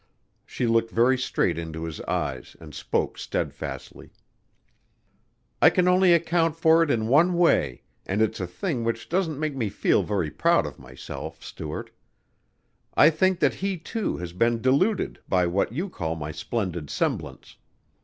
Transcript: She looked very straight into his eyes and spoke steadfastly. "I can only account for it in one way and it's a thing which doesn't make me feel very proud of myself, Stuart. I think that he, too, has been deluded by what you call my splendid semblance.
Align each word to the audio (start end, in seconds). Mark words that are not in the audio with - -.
She 0.47 0.65
looked 0.65 0.89
very 0.89 1.15
straight 1.15 1.59
into 1.59 1.83
his 1.83 2.01
eyes 2.05 2.55
and 2.59 2.73
spoke 2.73 3.19
steadfastly. 3.19 4.09
"I 5.61 5.69
can 5.69 5.87
only 5.87 6.11
account 6.11 6.55
for 6.55 6.81
it 6.81 6.89
in 6.89 7.07
one 7.07 7.35
way 7.35 7.83
and 8.07 8.19
it's 8.19 8.39
a 8.39 8.47
thing 8.47 8.83
which 8.83 9.09
doesn't 9.09 9.39
make 9.39 9.55
me 9.55 9.69
feel 9.69 10.01
very 10.01 10.31
proud 10.31 10.65
of 10.65 10.79
myself, 10.79 11.43
Stuart. 11.43 11.91
I 12.95 13.11
think 13.11 13.39
that 13.41 13.53
he, 13.53 13.77
too, 13.77 14.17
has 14.17 14.33
been 14.33 14.59
deluded 14.59 15.19
by 15.29 15.45
what 15.45 15.71
you 15.71 15.87
call 15.87 16.15
my 16.15 16.31
splendid 16.31 16.89
semblance. 16.89 17.57